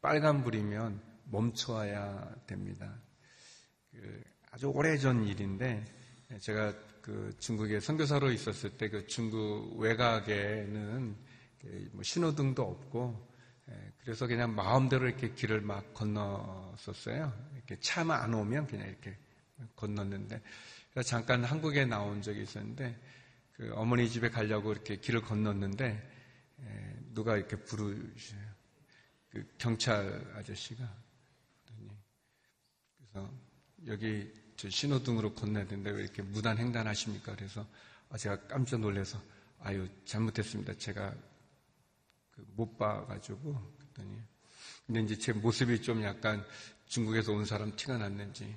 빨간 0.00 0.42
불이면 0.42 1.00
멈춰야 1.30 2.34
됩니다. 2.48 2.92
그 3.92 4.24
아주 4.50 4.66
오래전 4.66 5.26
일인데 5.26 5.84
제가 6.40 6.74
그 7.02 7.32
중국에 7.38 7.78
선교사로 7.78 8.32
있었을 8.32 8.76
때 8.76 8.88
그 8.88 9.06
중국 9.06 9.78
외곽에는 9.78 11.16
뭐 11.92 12.02
신호등도 12.02 12.60
없고 12.62 13.32
그래서 14.00 14.26
그냥 14.26 14.56
마음대로 14.56 15.06
이렇게 15.06 15.32
길을 15.34 15.60
막 15.60 15.94
건넜었어요. 15.94 17.32
이렇게 17.54 17.78
차만 17.78 18.20
안 18.20 18.34
오면 18.34 18.66
그냥 18.66 18.88
이렇게 18.88 19.16
건넜는데 19.76 20.42
잠깐 21.04 21.44
한국에 21.44 21.84
나온 21.84 22.22
적이 22.22 22.42
있었는데 22.42 22.98
그 23.54 23.72
어머니 23.74 24.08
집에 24.08 24.30
가려고 24.30 24.72
이렇게 24.72 24.96
길을 24.96 25.22
건넜는데 25.22 26.12
누가 27.14 27.36
이렇게 27.36 27.56
부르셔요. 27.56 28.54
그 29.30 29.46
경찰 29.58 30.32
아저씨가 30.36 30.88
그래서 32.98 33.30
여기 33.86 34.32
저 34.56 34.70
신호등으로 34.70 35.34
건너야 35.34 35.66
되는데 35.66 35.90
왜 35.90 36.02
이렇게 36.02 36.22
무단 36.22 36.58
횡단하십니까? 36.58 37.34
그래서 37.34 37.66
아, 38.10 38.16
제가 38.16 38.46
깜짝 38.46 38.80
놀라서 38.80 39.20
아유 39.60 39.88
잘못했습니다. 40.04 40.74
제가 40.78 41.14
그 42.30 42.44
못 42.56 42.76
봐가지고 42.76 43.54
그랬더니 43.78 44.18
근데 44.86 45.00
이제 45.02 45.16
제 45.16 45.32
모습이 45.32 45.80
좀 45.82 46.02
약간 46.02 46.44
중국에서 46.86 47.32
온 47.32 47.44
사람 47.44 47.74
티가 47.74 47.98
났는지 47.98 48.56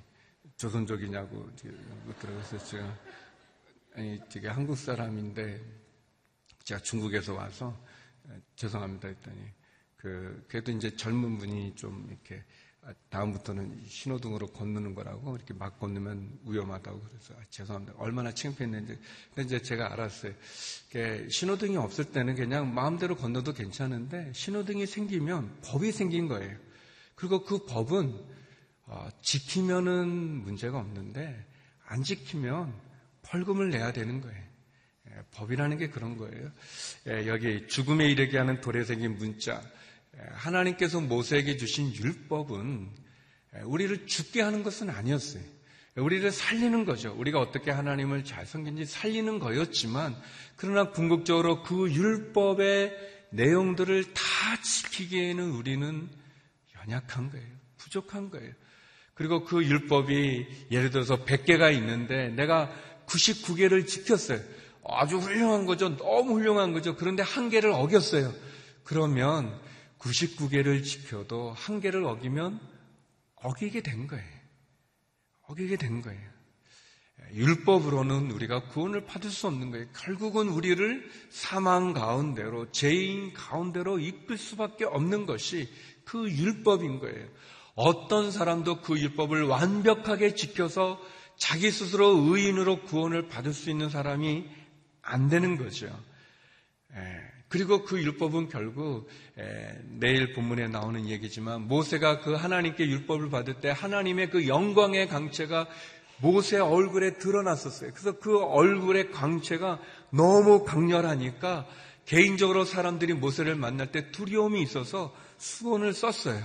조선족이냐고 0.56 1.48
들어가서 1.56 2.58
제가 2.64 2.98
아니 3.94 4.20
되게 4.28 4.48
한국 4.48 4.76
사람인데 4.76 5.60
제가 6.64 6.80
중국에서 6.80 7.34
와서 7.34 7.76
죄송합니다 8.56 9.08
했더니 9.08 9.38
그 9.96 10.44
그래도 10.48 10.70
이제 10.72 10.94
젊은 10.96 11.38
분이 11.38 11.74
좀 11.74 12.06
이렇게 12.08 12.44
아, 12.88 12.94
다음부터는 13.10 13.84
신호등으로 13.86 14.46
건너는 14.48 14.94
거라고 14.94 15.36
이렇게 15.36 15.52
막 15.52 15.78
건너면 15.78 16.38
위험하다고 16.46 17.00
그래서 17.00 17.34
아, 17.34 17.42
죄송합니다. 17.50 17.94
얼마나 17.98 18.32
창피했는지. 18.32 18.98
근데 19.34 19.42
이제 19.42 19.62
제가 19.62 19.92
알았어요. 19.92 20.32
신호등이 21.28 21.76
없을 21.76 22.06
때는 22.06 22.36
그냥 22.36 22.72
마음대로 22.72 23.16
건너도 23.16 23.52
괜찮은데 23.52 24.32
신호등이 24.32 24.86
생기면 24.86 25.60
법이 25.64 25.92
생긴 25.92 26.28
거예요. 26.28 26.56
그리고 27.14 27.44
그 27.44 27.66
법은 27.66 28.38
어, 28.86 29.08
지키면은 29.22 30.08
문제가 30.08 30.78
없는데 30.78 31.44
안 31.84 32.02
지키면 32.02 32.72
벌금을 33.28 33.70
내야 33.70 33.92
되는 33.92 34.20
거예요. 34.20 34.42
예, 35.08 35.12
법이라는 35.32 35.78
게 35.78 35.88
그런 35.88 36.16
거예요. 36.16 36.50
예, 37.08 37.26
여기 37.26 37.66
죽음에 37.68 38.06
이르게 38.10 38.38
하는 38.38 38.60
돌에 38.60 38.84
생긴 38.84 39.16
문자 39.16 39.62
하나님께서 40.32 41.00
모세에게 41.00 41.56
주신 41.56 41.94
율법은 41.94 42.90
우리를 43.64 44.06
죽게 44.06 44.42
하는 44.42 44.62
것은 44.62 44.90
아니었어요. 44.90 45.42
우리를 45.96 46.30
살리는 46.30 46.84
거죠. 46.84 47.12
우리가 47.16 47.40
어떻게 47.40 47.70
하나님을 47.70 48.24
잘 48.24 48.46
섬긴지 48.46 48.84
살리는 48.84 49.38
거였지만, 49.38 50.16
그러나 50.56 50.90
궁극적으로 50.90 51.62
그 51.62 51.90
율법의 51.92 53.26
내용들을 53.30 54.14
다 54.14 54.22
지키기에는 54.62 55.50
우리는 55.50 56.08
연약한 56.80 57.30
거예요. 57.30 57.46
부족한 57.78 58.30
거예요. 58.30 58.52
그리고 59.14 59.44
그 59.44 59.64
율법이 59.64 60.68
예를 60.70 60.90
들어서 60.90 61.24
100개가 61.24 61.74
있는데 61.74 62.28
내가 62.28 62.70
99개를 63.08 63.86
지켰어요. 63.86 64.40
아주 64.86 65.18
훌륭한 65.18 65.66
거죠. 65.66 65.96
너무 65.96 66.34
훌륭한 66.34 66.72
거죠. 66.72 66.96
그런데 66.96 67.22
한 67.22 67.50
개를 67.50 67.72
어겼어요. 67.72 68.32
그러면 68.84 69.58
99개를 69.98 70.84
지켜도 70.84 71.52
한 71.52 71.80
개를 71.80 72.04
어기면 72.04 72.60
어기게 73.36 73.82
된 73.82 74.06
거예요. 74.06 74.38
어기게 75.42 75.76
된 75.76 76.02
거예요. 76.02 76.38
율법으로는 77.34 78.30
우리가 78.30 78.64
구원을 78.68 79.04
받을 79.04 79.30
수 79.30 79.46
없는 79.48 79.70
거예요. 79.70 79.86
결국은 79.94 80.48
우리를 80.48 81.10
사망 81.30 81.92
가운데로, 81.92 82.70
죄인 82.70 83.34
가운데로 83.34 83.98
이끌 83.98 84.38
수밖에 84.38 84.84
없는 84.84 85.26
것이 85.26 85.68
그 86.04 86.30
율법인 86.30 87.00
거예요. 87.00 87.28
어떤 87.74 88.30
사람도 88.30 88.80
그 88.80 88.98
율법을 88.98 89.44
완벽하게 89.44 90.34
지켜서 90.34 90.98
자기 91.38 91.70
스스로 91.70 92.08
의인으로 92.08 92.82
구원을 92.82 93.28
받을 93.28 93.54
수 93.54 93.70
있는 93.70 93.88
사람이 93.88 94.44
안 95.00 95.28
되는 95.28 95.56
거죠. 95.56 95.88
그리고 97.48 97.84
그 97.84 98.02
율법은 98.02 98.50
결국 98.50 99.08
내일 99.86 100.34
본문에 100.34 100.68
나오는 100.68 101.08
얘기지만 101.08 101.62
모세가 101.62 102.20
그 102.20 102.34
하나님께 102.34 102.84
율법을 102.86 103.30
받을 103.30 103.60
때 103.60 103.70
하나님의 103.70 104.30
그 104.30 104.46
영광의 104.46 105.08
강체가 105.08 105.66
모세 106.20 106.58
얼굴에 106.58 107.18
드러났었어요. 107.18 107.92
그래서 107.92 108.18
그 108.18 108.38
얼굴의 108.42 109.12
강체가 109.12 109.80
너무 110.10 110.64
강렬하니까 110.64 111.66
개인적으로 112.04 112.64
사람들이 112.64 113.14
모세를 113.14 113.54
만날 113.54 113.92
때 113.92 114.10
두려움이 114.10 114.60
있어서 114.62 115.14
수건을 115.38 115.92
썼어요. 115.92 116.42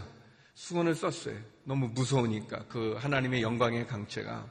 수건을 0.53 0.93
썼어요. 0.93 1.35
너무 1.63 1.87
무서우니까 1.87 2.65
그 2.67 2.95
하나님의 2.99 3.41
영광의 3.41 3.87
강체가. 3.87 4.47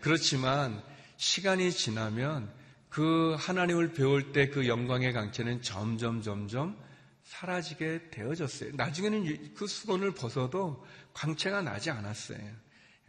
그렇지만 0.00 0.82
시간이 1.16 1.70
지나면 1.72 2.52
그 2.88 3.36
하나님을 3.38 3.92
배울 3.92 4.32
때 4.32 4.50
그 4.50 4.66
영광의 4.66 5.12
강체는 5.12 5.62
점점 5.62 6.22
점점 6.22 6.76
사라지게 7.24 8.10
되어졌어요. 8.10 8.72
나중에는 8.74 9.54
그 9.54 9.66
수건을 9.66 10.14
벗어도 10.14 10.84
광채가 11.12 11.62
나지 11.62 11.90
않았어요. 11.90 12.38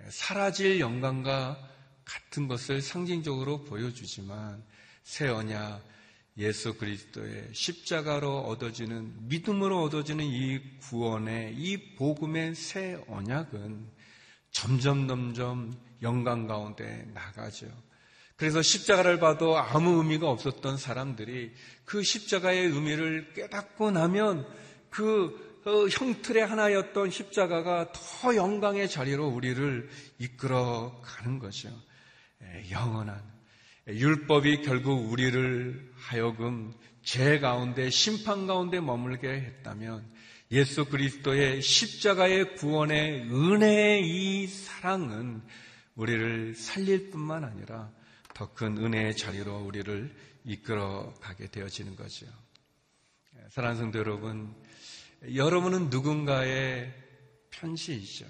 사라질 0.09 0.79
영광과 0.79 1.57
같은 2.03 2.47
것을 2.47 2.81
상징적으로 2.81 3.63
보여주지만 3.63 4.63
새 5.03 5.27
언약 5.27 5.83
예수 6.37 6.75
그리스도의 6.77 7.49
십자가로 7.53 8.41
얻어지는 8.41 9.27
믿음으로 9.27 9.83
얻어지는 9.83 10.25
이 10.25 10.59
구원의 10.81 11.55
이 11.55 11.95
복음의 11.95 12.55
새 12.55 13.01
언약은 13.07 13.96
점점 14.57 15.07
점점 15.07 15.77
영광 16.01 16.47
가운데 16.47 17.07
나가죠. 17.13 17.67
그래서 18.37 18.63
십자가를 18.63 19.19
봐도 19.19 19.55
아무 19.55 19.99
의미가 19.99 20.27
없었던 20.27 20.77
사람들이 20.77 21.53
그 21.85 22.01
십자가의 22.01 22.65
의미를 22.65 23.33
깨닫고 23.35 23.91
나면 23.91 24.47
그 24.89 25.61
어, 25.65 25.87
형틀의 25.87 26.43
하나였던 26.43 27.11
십자가가 27.11 27.91
더 27.91 28.35
영광의 28.35 28.89
자리로 28.89 29.27
우리를 29.27 29.89
이끌어 30.17 31.01
가는 31.03 31.37
거죠. 31.37 31.69
영원한 32.71 33.21
율법이 33.87 34.63
결국 34.63 35.11
우리를 35.11 35.91
하여금 35.97 36.73
죄 37.03 37.37
가운데 37.37 37.91
심판 37.91 38.47
가운데 38.47 38.79
머물게 38.79 39.27
했다면 39.27 40.03
예수 40.51 40.85
그리스도의 40.85 41.61
십자가의 41.61 42.55
구원의 42.55 43.23
은혜의 43.29 44.07
이 44.07 44.47
사랑은 44.47 45.41
우리를 45.95 46.55
살릴 46.55 47.09
뿐만 47.09 47.43
아니라 47.43 47.91
더 48.33 48.53
큰 48.53 48.77
은혜의 48.77 49.17
자리로 49.17 49.65
우리를 49.65 50.15
이끌어 50.45 51.13
가게 51.19 51.47
되어지는 51.47 51.95
거죠. 51.95 52.27
사랑하는 53.49 53.81
성도 53.81 53.99
여러분, 53.99 54.55
여러분은 55.33 55.89
누군가의 55.89 56.93
편지이죠. 57.49 58.25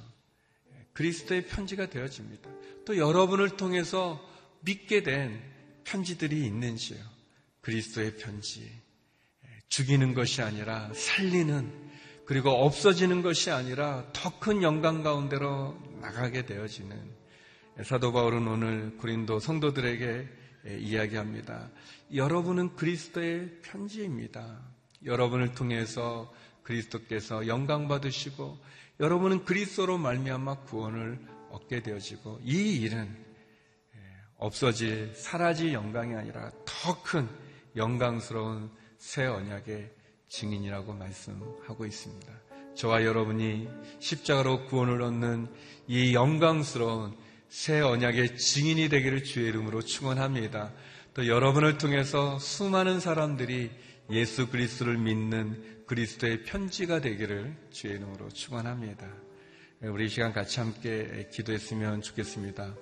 그리스도의 0.94 1.46
편지가 1.46 1.90
되어집니다. 1.90 2.50
또 2.86 2.98
여러분을 2.98 3.58
통해서 3.58 4.20
믿게 4.62 5.04
된 5.04 5.40
편지들이 5.84 6.46
있는지요. 6.46 6.98
그리스도의 7.62 8.18
편지. 8.18 8.72
죽이는 9.70 10.14
것이 10.14 10.42
아니라 10.42 10.92
살리는 10.94 11.87
그리고 12.28 12.50
없어지는 12.52 13.22
것이 13.22 13.52
아니라 13.52 14.06
더 14.14 14.38
큰 14.40 14.62
영광 14.62 15.02
가운데로 15.02 15.78
나가게 16.02 16.46
되어지는 16.46 16.96
사도 17.84 18.12
바울은 18.12 18.48
오늘 18.48 18.98
고린도 18.98 19.40
성도들에게 19.40 20.28
이야기합니다. 20.80 21.70
여러분은 22.14 22.76
그리스도의 22.76 23.62
편지입니다. 23.62 24.60
여러분을 25.06 25.54
통해서 25.54 26.32
그리스도께서 26.64 27.48
영광 27.48 27.88
받으시고 27.88 28.58
여러분은 29.00 29.46
그리스도로 29.46 29.98
말미암아 29.98 30.64
구원을 30.64 31.20
얻게 31.52 31.82
되어지고 31.82 32.42
이 32.44 32.82
일은 32.82 33.26
없어질 34.38 35.14
사라질 35.16 35.72
영광이 35.74 36.14
아니라 36.16 36.52
더 36.66 37.02
큰 37.04 37.28
영광스러운 37.76 38.70
새 38.98 39.26
언약의 39.26 39.97
증인이라고 40.30 40.94
말씀하고 40.94 41.86
있습니다. 41.86 42.34
저와 42.76 43.04
여러분이 43.04 43.68
십자가로 44.00 44.66
구원을 44.66 45.02
얻는 45.02 45.48
이 45.88 46.14
영광스러운 46.14 47.16
새 47.50 47.80
언약의 47.80 48.38
증인이 48.38 48.90
되기를 48.90 49.24
주의 49.24 49.48
이름으로 49.48 49.82
축원합니다. 49.82 50.74
또 51.14 51.28
여러분을 51.28 51.78
통해서 51.78 52.38
수많은 52.38 53.00
사람들이 53.00 53.72
예수 54.12 54.50
그리스도를 54.50 54.98
믿는 54.98 55.84
그리스도의 55.88 56.44
편지가 56.44 57.02
되기를 57.02 57.56
주의 57.72 57.96
이름으로 57.96 58.30
축원합니다. 58.30 59.08
우리 59.82 60.10
시간 60.10 60.34
같이 60.34 60.60
함께 60.60 61.30
기도했으면 61.32 62.02
좋겠습니다. 62.02 62.76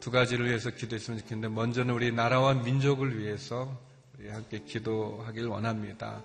두 0.00 0.10
가지를 0.10 0.46
위해서 0.46 0.70
기도했으면 0.70 1.20
좋겠는데 1.20 1.54
먼저는 1.54 1.94
우리 1.94 2.12
나라와 2.12 2.54
민족을 2.54 3.18
위해서 3.18 3.80
함께 4.30 4.60
기도하길 4.64 5.46
원합니다. 5.46 6.22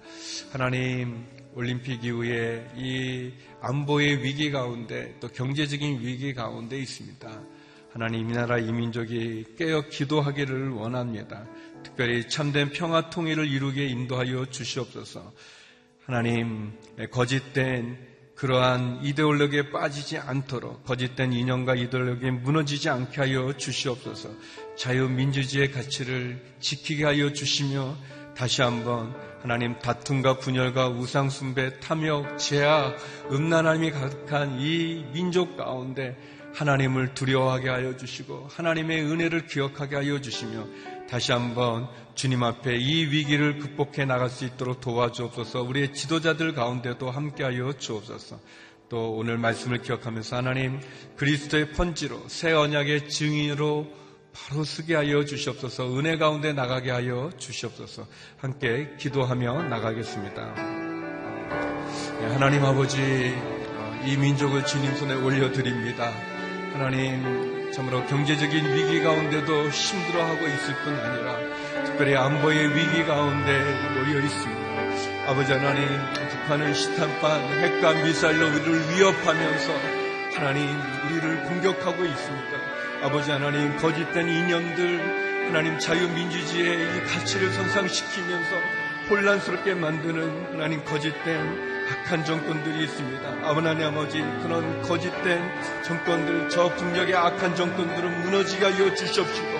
하나님 0.51 1.25
올림픽 1.55 2.03
이후에 2.03 2.67
이 2.75 3.31
안보의 3.61 4.23
위기 4.23 4.51
가운데 4.51 5.15
또 5.19 5.27
경제적인 5.27 6.01
위기 6.01 6.33
가운데 6.33 6.77
있습니다. 6.77 7.43
하나님 7.91 8.29
이 8.29 8.33
나라 8.33 8.59
이 8.59 8.71
민족이 8.71 9.55
깨어 9.57 9.89
기도하기를 9.89 10.69
원합니다. 10.69 11.47
특별히 11.83 12.27
참된 12.29 12.69
평화 12.69 13.09
통일을 13.09 13.47
이루게 13.47 13.87
인도하여 13.87 14.45
주시옵소서. 14.45 15.33
하나님 16.05 16.73
거짓된 17.11 18.16
그러한 18.37 18.99
이데올로기에 19.03 19.71
빠지지 19.71 20.19
않도록 20.19 20.85
거짓된 20.85 21.33
인형과 21.33 21.73
이데올로기에 21.73 22.31
무너지지 22.31 22.87
않게 22.87 23.19
하여 23.19 23.53
주시옵소서. 23.57 24.29
자유민주주의의 24.77 25.71
가치를 25.71 26.39
지키게 26.59 27.03
하여 27.03 27.33
주시며 27.33 27.97
다시 28.35 28.61
한번 28.61 29.15
하나님 29.41 29.79
다툼과 29.79 30.37
분열과 30.37 30.89
우상숭배, 30.89 31.79
탐욕, 31.79 32.37
제약, 32.37 32.97
음란함이 33.31 33.89
가득한 33.89 34.59
이 34.61 35.03
민족 35.13 35.57
가운데 35.57 36.15
하나님을 36.53 37.15
두려워하게 37.15 37.69
하여 37.69 37.97
주시고 37.97 38.49
하나님의 38.51 39.03
은혜를 39.03 39.47
기억하게 39.47 39.95
하여 39.95 40.21
주시며 40.21 40.67
다시 41.09 41.31
한번 41.31 41.87
주님 42.15 42.43
앞에 42.43 42.77
이 42.77 43.05
위기를 43.05 43.59
극복해 43.59 44.05
나갈 44.05 44.29
수 44.29 44.45
있도록 44.45 44.81
도와주옵소서 44.81 45.63
우리의 45.63 45.93
지도자들 45.93 46.53
가운데도 46.53 47.09
함께하여 47.09 47.73
주옵소서 47.73 48.39
또 48.89 49.13
오늘 49.13 49.37
말씀을 49.37 49.81
기억하면서 49.81 50.37
하나님 50.37 50.79
그리스도의 51.15 51.71
편지로 51.71 52.27
새 52.27 52.51
언약의 52.51 53.09
증인으로 53.09 53.87
바로 54.33 54.63
쓰게 54.63 54.95
하여 54.95 55.25
주시옵소서 55.25 55.97
은혜 55.97 56.17
가운데 56.17 56.53
나가게 56.53 56.91
하여 56.91 57.31
주시옵소서 57.37 58.07
함께 58.37 58.93
기도하며 58.97 59.63
나가겠습니다. 59.63 60.53
네, 62.19 62.25
하나님 62.27 62.63
아버지 62.63 62.97
이 64.05 64.17
민족을 64.17 64.65
주님 64.65 64.95
손에 64.95 65.15
올려드립니다. 65.15 66.11
하나님 66.73 67.56
참으로 67.73 68.05
경제적인 68.05 68.73
위기 68.73 69.01
가운데도 69.01 69.69
힘들어하고 69.69 70.47
있을 70.47 70.73
뿐 70.83 70.95
아니라 70.95 71.37
특별히 71.85 72.15
안보의 72.15 72.75
위기 72.75 73.03
가운데 73.05 73.59
놓여 73.93 74.19
있습니다. 74.19 74.67
아버지 75.27 75.51
하나님 75.51 75.87
북한은 76.29 76.73
시탄판 76.73 77.41
핵과 77.59 77.93
미사일로 77.93 78.47
우리를 78.47 78.95
위협하면서 78.95 79.73
하나님 80.35 80.79
우리를 81.05 81.43
공격하고 81.43 82.05
있습니다. 82.05 82.57
아버지 83.03 83.31
하나님 83.31 83.77
거짓된 83.77 84.27
이념들 84.27 85.47
하나님 85.47 85.77
자유민주주의의 85.77 86.97
이 86.97 87.01
가치를 87.01 87.51
선상시키면서 87.51 88.55
혼란스럽게 89.09 89.75
만드는 89.75 90.53
하나님 90.53 90.83
거짓된 90.83 91.76
악한 91.89 92.25
정권들이 92.25 92.83
있습니다. 92.83 93.29
아버지 93.43 93.83
아버지 93.83 94.21
그런 94.43 94.81
거짓된 94.81 95.41
정권들 95.83 96.49
저 96.49 96.69
국력의 96.75 97.15
악한 97.15 97.55
정권들은 97.55 98.21
무너지게 98.23 98.65
하여 98.65 98.93
주시옵시고 98.93 99.59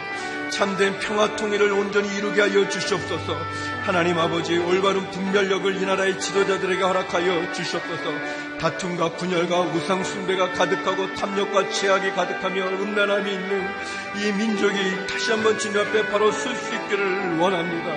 참된 0.51 0.97
평화 0.99 1.35
통일을 1.35 1.71
온전히 1.71 2.15
이루게 2.15 2.41
하여 2.41 2.67
주시옵소서. 2.67 3.37
하나님 3.83 4.17
아버지 4.17 4.57
올바른 4.57 5.09
분별력을 5.11 5.75
이 5.75 5.85
나라의 5.85 6.19
지도자들에게 6.19 6.81
허락하여 6.81 7.53
주시옵소서. 7.53 8.11
다툼과 8.59 9.09
분열과 9.17 9.59
우상 9.59 10.03
숭배가 10.03 10.53
가득하고 10.53 11.13
탐욕과 11.13 11.69
죄악이 11.69 12.11
가득하며 12.11 12.67
음란함이 12.69 13.31
있는 13.31 13.67
이 14.15 14.31
민족이 14.31 15.07
다시 15.07 15.31
한번 15.31 15.59
주님 15.59 15.79
앞에 15.79 16.07
바로 16.09 16.31
설 16.31 16.55
수 16.55 16.73
있기를 16.73 17.37
원합니다. 17.37 17.93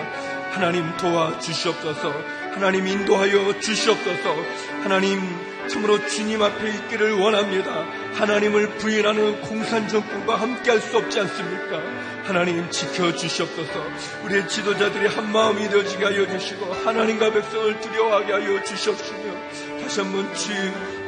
하나님 0.50 0.94
도와 0.96 1.38
주시옵소서. 1.38 2.12
하나님 2.52 2.86
인도하여 2.86 3.58
주시옵소서. 3.60 4.36
하나님 4.82 5.20
참으로 5.68 6.04
주님 6.06 6.42
앞에 6.42 6.68
있기를 6.68 7.12
원합니다. 7.12 7.86
하나님을 8.14 8.76
부인하는 8.78 9.40
공산 9.42 9.86
정권과 9.86 10.34
함께할 10.34 10.80
수 10.80 10.96
없지 10.96 11.20
않습니까? 11.20 11.80
하나님 12.24 12.68
지켜 12.70 13.14
주시옵소서. 13.14 13.84
우리의 14.24 14.48
지도자들이 14.48 15.06
한 15.06 15.30
마음이 15.32 15.68
되어지게 15.68 16.04
하여 16.04 16.26
주시고 16.26 16.72
하나님과 16.72 17.32
백성을 17.32 17.80
두려워하게 17.80 18.32
하여 18.32 18.62
주시옵시며 18.64 19.80
다시 19.80 20.00
한번 20.00 20.34
주 20.34 20.50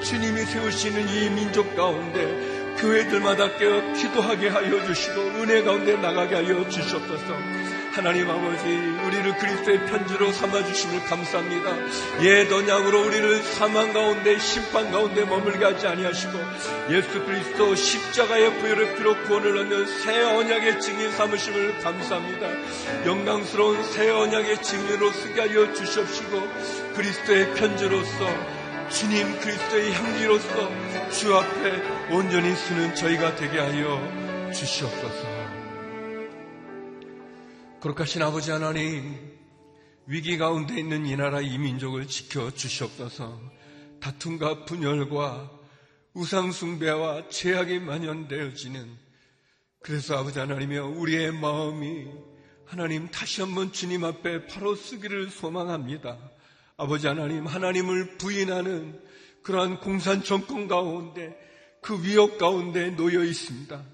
주님이 0.04 0.44
세우시는 0.44 1.08
이 1.08 1.30
민족 1.30 1.74
가운데 1.74 2.76
교회들마다 2.78 3.56
깨어 3.56 3.92
기도하게 3.94 4.48
하여 4.48 4.84
주시고 4.86 5.20
은혜 5.20 5.62
가운데 5.62 5.96
나가게 5.96 6.36
하여 6.36 6.68
주시옵소서. 6.68 7.71
하나님 7.92 8.30
아버지 8.30 8.64
우리를 8.64 9.36
그리스도의 9.36 9.84
편지로 9.86 10.32
삼아주심을 10.32 11.04
감사합니다. 11.04 11.76
옛 12.22 12.50
언약으로 12.50 13.06
우리를 13.06 13.42
사망 13.42 13.92
가운데 13.92 14.38
심판 14.38 14.90
가운데 14.90 15.26
머물게 15.26 15.62
하지 15.62 15.86
아니하시고 15.86 16.38
예수 16.90 17.22
그리스도 17.26 17.74
십자가의 17.74 18.60
부여를 18.60 18.96
피로 18.96 19.14
구원을 19.24 19.58
얻는 19.58 19.86
새 19.86 20.22
언약의 20.22 20.80
증인 20.80 21.12
삼으심을 21.12 21.80
감사합니다. 21.80 22.48
영광스러운 23.04 23.84
새 23.84 24.08
언약의 24.08 24.62
증인으로 24.62 25.12
쓰게 25.12 25.40
하여 25.40 25.74
주시옵시고 25.74 26.48
그리스도의 26.94 27.52
편지로서 27.52 28.26
주님 28.88 29.38
그리스도의 29.38 29.92
향기로서 29.92 30.70
주 31.10 31.34
앞에 31.36 31.82
온전히 32.10 32.54
쓰는 32.56 32.94
저희가 32.94 33.36
되게 33.36 33.58
하여 33.58 34.50
주시옵소서. 34.50 35.31
거룩하신 37.82 38.22
아버지 38.22 38.52
하나님, 38.52 39.36
위기 40.06 40.38
가운데 40.38 40.78
있는 40.78 41.04
이 41.04 41.16
나라 41.16 41.40
이 41.40 41.58
민족을 41.58 42.06
지켜 42.06 42.48
주시옵소서. 42.52 43.40
다툼과 44.00 44.66
분열과 44.66 45.50
우상숭배와 46.14 47.28
죄악이 47.28 47.80
만연되어지는 47.80 48.88
그래서 49.80 50.16
아버지 50.16 50.38
하나님이여 50.38 50.86
우리의 50.90 51.32
마음이 51.32 52.06
하나님 52.66 53.10
다시 53.10 53.40
한번 53.40 53.72
주님 53.72 54.04
앞에 54.04 54.46
바로 54.46 54.76
쓰기를 54.76 55.30
소망합니다. 55.30 56.20
아버지 56.76 57.08
하나님, 57.08 57.48
하나님을 57.48 58.16
부인하는 58.16 59.02
그러한 59.42 59.80
공산 59.80 60.22
정권 60.22 60.68
가운데 60.68 61.36
그 61.80 62.00
위협 62.04 62.38
가운데 62.38 62.90
놓여 62.90 63.24
있습니다. 63.24 63.84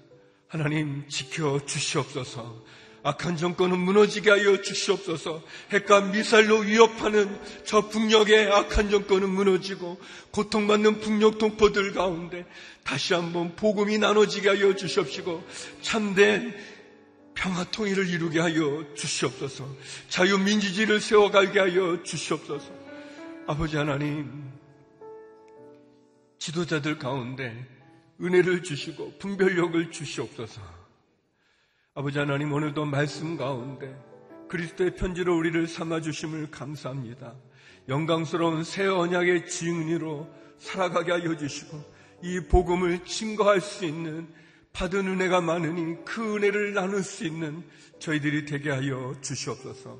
하나님 0.47 1.07
지켜 1.07 1.59
주시옵소서. 1.65 2.63
악한 3.03 3.37
정권은 3.37 3.77
무너지게 3.79 4.29
하여 4.29 4.61
주시옵소서. 4.61 5.41
핵과 5.71 6.01
미사일로 6.01 6.59
위협하는 6.59 7.39
저 7.65 7.87
북녘의 7.87 8.51
악한 8.51 8.89
정권은 8.89 9.29
무너지고 9.29 9.99
고통받는 10.31 10.99
북녘 10.99 11.37
동포들 11.37 11.93
가운데 11.93 12.45
다시 12.83 13.13
한번 13.13 13.55
복음이 13.55 13.97
나눠지게 13.97 14.49
하여 14.49 14.75
주시옵시고 14.75 15.43
참된 15.81 16.55
평화 17.33 17.63
통일을 17.63 18.09
이루게 18.09 18.39
하여 18.39 18.85
주시옵소서. 18.95 19.65
자유민주주의를 20.09 20.99
세워가게 20.99 21.59
하여 21.59 22.03
주시옵소서. 22.03 22.69
아버지 23.47 23.77
하나님, 23.77 24.51
지도자들 26.37 26.99
가운데 26.99 27.65
은혜를 28.21 28.63
주시고 28.63 29.19
분별력을 29.19 29.91
주시옵소서. 29.91 30.78
아버지 31.95 32.19
하나님 32.19 32.53
오늘도 32.53 32.85
말씀 32.85 33.35
가운데 33.35 33.93
그리스도의 34.47 34.95
편지로 34.95 35.35
우리를 35.35 35.67
삼아 35.67 36.01
주심을 36.01 36.51
감사합니다. 36.51 37.33
영광스러운 37.87 38.63
새 38.63 38.85
언약의 38.85 39.47
증인으로 39.47 40.29
살아가게 40.59 41.11
하여 41.11 41.35
주시고 41.35 41.83
이 42.21 42.41
복음을 42.41 43.03
증거할 43.05 43.59
수 43.59 43.85
있는 43.85 44.27
받은 44.71 45.07
은혜가 45.07 45.41
많으니 45.41 45.97
그 46.05 46.35
은혜를 46.35 46.73
나눌 46.75 47.01
수 47.03 47.25
있는 47.25 47.63
저희들이 47.97 48.45
되게 48.45 48.69
하여 48.69 49.15
주시옵소서. 49.21 49.99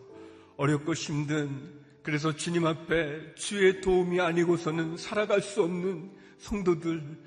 어렵고 0.57 0.93
힘든 0.93 1.73
그래서 2.03 2.35
주님 2.35 2.67
앞에 2.67 3.33
주의 3.33 3.81
도움이 3.81 4.21
아니고서는 4.21 4.95
살아갈 4.97 5.41
수 5.41 5.63
없는 5.63 6.11
성도들 6.37 7.17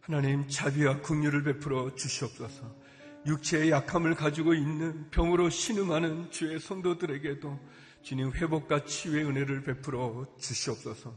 하나님 0.00 0.46
자비와 0.46 1.00
긍휼을 1.00 1.42
베풀어 1.42 1.94
주시옵소서. 1.94 2.79
육체의 3.26 3.70
약함을 3.70 4.14
가지고 4.14 4.54
있는 4.54 5.10
병으로 5.10 5.50
신음하는 5.50 6.30
주의 6.30 6.58
성도들에게도 6.58 7.58
주님 8.02 8.32
회복과 8.32 8.84
치유의 8.84 9.26
은혜를 9.26 9.62
베풀어 9.62 10.26
주시옵소서. 10.38 11.14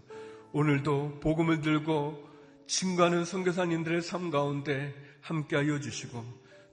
오늘도 0.51 1.19
복음을 1.21 1.61
들고 1.61 2.29
증가하는 2.67 3.25
선교사님들의 3.25 4.01
삶 4.01 4.31
가운데 4.31 4.93
함께하여 5.21 5.79
주시고 5.79 6.23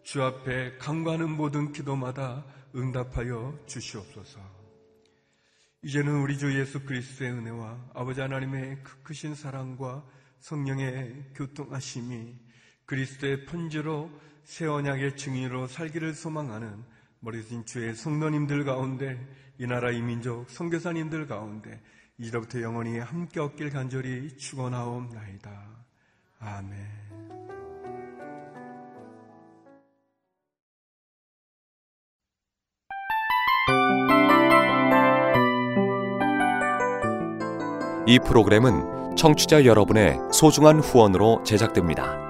주 0.03 0.23
앞에 0.23 0.77
강구하는 0.79 1.31
모든 1.31 1.73
기도마다 1.73 2.45
응답하여 2.75 3.59
주시옵소서. 3.67 4.41
이제는 5.83 6.21
우리 6.21 6.37
주 6.37 6.59
예수 6.59 6.85
그리스도의 6.85 7.31
은혜와 7.33 7.91
아버지 7.95 8.21
하나님의 8.21 8.83
크신 9.03 9.35
사랑과 9.35 10.05
성령의 10.41 11.33
교통하심이 11.35 12.35
그리스도의 12.85 13.47
편지로 13.47 14.11
새 14.51 14.67
언약의 14.67 15.17
증인으로 15.17 15.69
살기를 15.69 16.13
소망하는 16.13 16.83
머리신 17.21 17.65
주의 17.67 17.95
성도님들 17.95 18.65
가운데 18.65 19.17
이 19.59 19.67
나라 19.69 19.93
이민족 19.93 20.51
선교사님들 20.51 21.29
가운데 21.29 21.81
이제부터 22.19 22.61
영원히 22.61 22.99
함께 22.99 23.39
얻길 23.39 23.71
간절히 23.71 24.37
축원하옵나이다. 24.37 25.53
아멘. 26.41 26.75
이 38.09 38.19
프로그램은 38.27 39.15
청취자 39.15 39.65
여러분의 39.65 40.19
소중한 40.33 40.81
후원으로 40.81 41.45
제작됩니다. 41.45 42.30